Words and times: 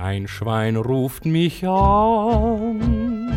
Kein 0.00 0.28
Schwein 0.28 0.76
ruft 0.76 1.24
mich 1.26 1.66
an, 1.66 3.32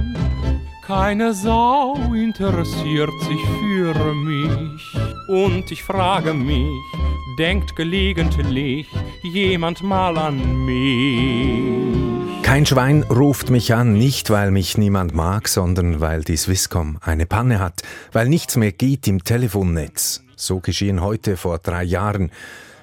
keine 0.86 1.34
Sau 1.34 1.96
interessiert 2.14 3.10
sich 3.22 3.40
für 3.60 4.14
mich. 4.14 4.82
Und 5.28 5.72
ich 5.72 5.82
frage 5.82 6.36
mich, 6.36 6.70
denkt 7.40 7.76
gelegentlich 7.76 8.86
jemand 9.24 9.82
mal 9.82 10.16
an 10.20 10.66
mich? 10.66 12.44
Kein 12.44 12.68
Schwein 12.68 13.02
ruft 13.10 13.50
mich 13.50 13.74
an, 13.74 13.94
nicht 13.94 14.30
weil 14.30 14.52
mich 14.52 14.78
niemand 14.78 15.16
mag, 15.16 15.48
sondern 15.48 16.00
weil 16.00 16.22
die 16.22 16.38
Swisscom 16.38 17.00
eine 17.02 17.26
Panne 17.26 17.58
hat, 17.58 17.82
weil 18.12 18.30
nichts 18.30 18.56
mehr 18.56 18.72
geht 18.72 19.08
im 19.08 19.24
Telefonnetz. 19.24 20.24
So 20.36 20.60
geschehen 20.60 21.02
heute 21.02 21.38
vor 21.38 21.58
drei 21.58 21.84
Jahren. 21.84 22.30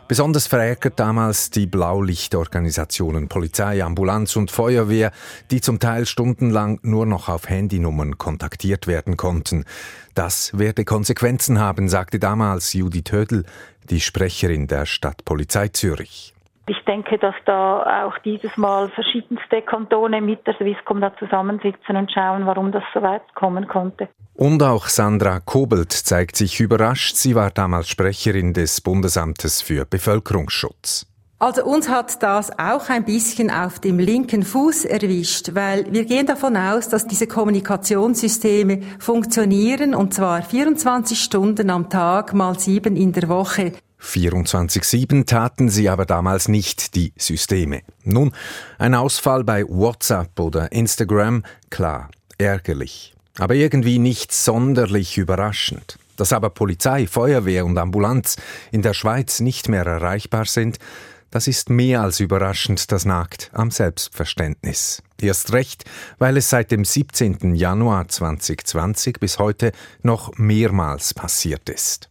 Besonders 0.09 0.47
verärgert 0.47 0.99
damals 0.99 1.51
die 1.51 1.67
Blaulichtorganisationen 1.67 3.29
Polizei, 3.29 3.85
Ambulanz 3.85 4.37
und 4.37 4.51
Feuerwehr, 4.51 5.13
die 5.51 5.61
zum 5.61 5.81
Teil 5.81 6.07
stundenlang 6.07 6.81
nur 6.81 7.05
noch 7.05 7.29
auf 7.29 7.51
Handynummern 7.51 8.17
kontaktiert 8.17 8.87
werden 8.87 9.19
konnten. 9.19 9.67
Das 10.15 10.57
werde 10.57 10.87
Konsequenzen 10.87 11.59
haben, 11.59 11.91
sagte 11.91 12.19
damals 12.19 12.73
Judith 12.73 13.13
Hödel, 13.13 13.45
die 13.91 14.01
Sprecherin 14.01 14.67
der 14.67 14.87
Stadtpolizei 14.87 15.69
Zürich. 15.69 16.33
Ich 16.69 16.85
denke, 16.85 17.19
dass 17.19 17.35
da 17.47 18.05
auch 18.05 18.19
dieses 18.19 18.57
Mal 18.57 18.91
verschiedenste 18.91 19.63
Kantone 19.63 20.21
mit 20.21 20.47
der 20.47 20.55
Swisscom 20.55 21.01
da 21.01 21.17
zusammensitzen 21.19 21.97
und 21.97 22.13
schauen, 22.13 22.47
warum 22.47 22.73
das 22.73 22.83
so 22.93 23.01
weit 23.01 23.23
kommen 23.35 23.67
konnte. 23.67 24.09
Und 24.35 24.63
auch 24.63 24.87
Sandra 24.87 25.41
Kobelt 25.41 25.93
zeigt 25.93 26.37
sich 26.37 26.61
überrascht. 26.61 27.17
Sie 27.17 27.35
war 27.35 27.51
damals 27.51 27.89
Sprecherin 27.89 28.53
des 28.53 28.81
Bundesamtes 28.81 29.63
für 29.63 29.85
Bevölkerungsschutz. 29.85 31.07
Also 31.41 31.65
uns 31.65 31.89
hat 31.89 32.21
das 32.25 32.51
auch 32.59 32.89
ein 32.89 33.05
bisschen 33.05 33.49
auf 33.49 33.79
dem 33.79 34.01
linken 34.01 34.43
Fuß 34.43 34.85
erwischt, 34.85 35.55
weil 35.55 35.87
wir 35.93 36.05
gehen 36.05 36.27
davon 36.27 36.57
aus, 36.57 36.89
dass 36.89 37.07
diese 37.07 37.29
Kommunikationssysteme 37.29 38.83
funktionieren 38.99 39.95
und 39.95 40.13
zwar 40.13 40.43
24 40.43 41.21
Stunden 41.21 41.71
am 41.71 41.89
Tag 41.91 42.35
mal 42.35 42.59
sieben 42.59 42.97
in 42.97 43.13
der 43.13 43.29
Woche. 43.29 43.73
24-7 44.03 45.27
taten 45.27 45.69
sie 45.69 45.89
aber 45.89 46.07
damals 46.07 46.49
nicht, 46.49 46.97
die 46.97 47.13
Systeme. 47.17 47.83
Nun, 48.03 48.33
ein 48.79 48.97
Ausfall 48.97 49.45
bei 49.45 49.65
WhatsApp 49.69 50.41
oder 50.41 50.73
Instagram, 50.73 51.45
klar, 51.71 52.11
ärgerlich. 52.39 53.15
Aber 53.39 53.55
irgendwie 53.55 54.01
nicht 54.01 54.33
sonderlich 54.33 55.19
überraschend. 55.19 56.01
Dass 56.17 56.33
aber 56.33 56.51
Polizei, 56.51 57.07
Feuerwehr 57.07 57.65
und 57.65 57.79
Ambulanz 57.79 58.37
in 58.73 58.83
der 58.83 58.93
Schweiz 58.93 59.39
nicht 59.39 59.69
mehr 59.69 59.87
erreichbar 59.87 60.47
sind, 60.47 60.81
das 61.31 61.47
ist 61.47 61.71
mehr 61.71 62.03
als 62.03 62.21
überraschend, 62.21 62.91
das 62.93 63.05
nagt 63.05 63.51
am 63.53 63.71
Selbstverständnis. 63.71 65.03
Erst 65.21 65.53
recht, 65.53 65.85
weil 66.19 66.37
es 66.37 66.49
seit 66.51 66.71
dem 66.71 66.85
17. 66.85 67.55
Januar 67.55 68.09
2020 68.09 69.21
bis 69.21 69.39
heute 69.39 69.73
noch 70.03 70.37
mehrmals 70.37 71.15
passiert 71.15 71.69
ist. 71.69 72.09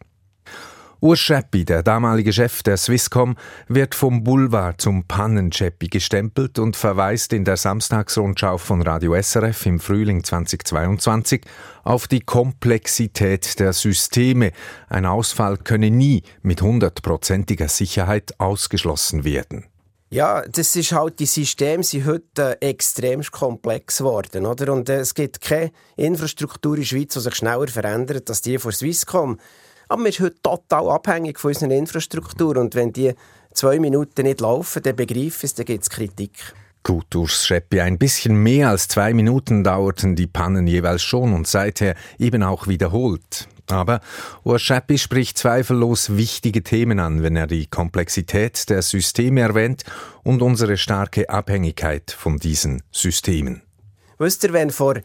Urs 0.99 1.19
Scheppi, 1.19 1.63
der 1.63 1.83
damalige 1.83 2.33
Chef 2.33 2.63
der 2.63 2.75
Swisscom, 2.75 3.35
wird 3.67 3.93
vom 3.93 4.23
Boulevard 4.23 4.81
zum 4.81 5.03
Pannenscheppi 5.07 5.89
gestempelt 5.89 6.57
und 6.57 6.75
verweist 6.75 7.33
in 7.33 7.45
der 7.45 7.55
Samstagsrundschau 7.55 8.57
von 8.57 8.81
Radio 8.81 9.19
SRF 9.21 9.67
im 9.67 9.79
Frühling 9.79 10.23
2022 10.23 11.41
auf 11.83 12.07
die 12.07 12.21
Komplexität 12.21 13.59
der 13.59 13.73
Systeme. 13.73 14.51
Ein 14.89 15.05
Ausfall 15.05 15.57
könne 15.57 15.91
nie 15.91 16.23
mit 16.41 16.63
hundertprozentiger 16.63 17.67
Sicherheit 17.67 18.39
ausgeschlossen 18.39 19.23
werden. 19.23 19.65
Ja, 20.09 20.41
das 20.47 20.75
ist 20.75 20.93
halt, 20.93 21.19
die 21.19 21.25
Systeme 21.25 21.83
sind 21.83 22.05
heute 22.05 22.57
äh, 22.61 22.69
extrem 22.69 23.21
komplex 23.23 23.97
geworden, 23.97 24.45
oder? 24.45 24.71
Und 24.71 24.87
äh, 24.89 24.99
es 24.99 25.13
gibt 25.13 25.41
keine 25.41 25.71
Infrastruktur 25.97 26.75
in 26.75 26.81
der 26.81 26.87
Schweiz, 26.87 27.13
die 27.13 27.19
sich 27.19 27.35
schneller 27.35 27.67
verändert 27.67 28.29
als 28.29 28.41
die 28.41 28.57
von 28.57 28.71
Swisscom. 28.71 29.37
Aber 29.87 30.01
man 30.01 30.09
ist 30.09 30.19
heute 30.19 30.41
total 30.41 30.89
abhängig 30.89 31.39
von 31.39 31.49
unserer 31.49 31.71
Infrastruktur. 31.71 32.57
Und 32.57 32.75
wenn 32.75 32.93
die 32.93 33.13
zwei 33.53 33.79
Minuten 33.79 34.23
nicht 34.23 34.41
laufen, 34.41 34.83
dann 34.83 34.95
begreife 34.95 35.45
ich 35.45 35.53
dann 35.53 35.65
gibt 35.65 35.83
es 35.83 35.89
Kritik. 35.89 36.53
Gut, 36.83 37.05
durchs 37.09 37.45
Scheppi 37.45 37.81
ein 37.81 37.97
bisschen 37.97 38.41
mehr 38.41 38.69
als 38.69 38.87
zwei 38.87 39.13
Minuten 39.13 39.63
dauerten 39.63 40.15
die 40.15 40.27
Pannen 40.27 40.67
jeweils 40.67 41.01
schon 41.03 41.33
und 41.33 41.45
seither 41.45 41.95
eben 42.17 42.43
auch 42.43 42.67
wiederholt. 42.67 43.49
Aber 43.69 43.99
Urs 44.43 44.61
Scheppi 44.61 44.97
spricht 44.97 45.37
zweifellos 45.37 46.15
wichtige 46.15 46.63
Themen 46.63 47.01
an, 47.01 47.23
wenn 47.23 47.35
er 47.35 47.47
die 47.47 47.67
Komplexität 47.67 48.69
der 48.69 48.81
Systeme 48.81 49.41
erwähnt 49.41 49.83
und 50.23 50.41
unsere 50.41 50.77
starke 50.77 51.29
Abhängigkeit 51.29 52.11
von 52.11 52.37
diesen 52.37 52.83
Systemen. 52.91 53.63
Wisst 54.17 54.45
ihr, 54.45 54.53
wenn 54.53 54.71
vor 54.71 54.95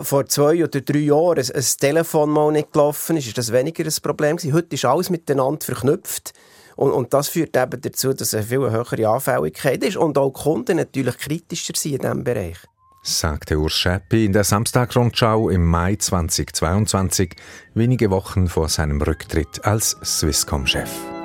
vor 0.00 0.26
zwei 0.26 0.62
oder 0.62 0.80
drei 0.80 0.98
Jahren 1.00 1.38
ein, 1.38 1.50
ein 1.54 1.64
Telefon 1.78 2.30
mal 2.30 2.52
nicht 2.52 2.72
gelaufen 2.72 3.16
ist, 3.16 3.26
ist 3.26 3.38
das 3.38 3.52
weniger 3.52 3.84
ein 3.84 3.94
Problem 4.02 4.36
gewesen. 4.36 4.54
Heute 4.54 4.74
ist 4.74 4.84
alles 4.84 5.10
miteinander 5.10 5.64
verknüpft. 5.64 6.32
Und, 6.76 6.92
und 6.92 7.12
das 7.12 7.28
führt 7.28 7.56
eben 7.56 7.80
dazu, 7.80 8.12
dass 8.12 8.34
eine 8.34 8.44
viel 8.44 8.70
höhere 8.70 9.08
Anfälligkeit 9.08 9.82
ist 9.82 9.96
und 9.96 10.16
auch 10.16 10.32
die 10.32 10.42
Kunden 10.42 10.76
natürlich 10.76 11.18
kritischer 11.18 11.72
sind 11.76 11.94
in 11.94 12.00
diesem 12.00 12.24
Bereich. 12.24 12.58
Sagte 13.02 13.58
Urs 13.58 13.72
Schäppi 13.72 14.24
in 14.24 14.32
der 14.32 14.44
Samstagrundschau 14.44 15.48
im 15.48 15.64
Mai 15.64 15.96
2022, 15.96 17.34
wenige 17.74 18.10
Wochen 18.10 18.48
vor 18.48 18.68
seinem 18.68 19.00
Rücktritt 19.00 19.64
als 19.64 19.96
Swisscom-Chef. 20.04 21.17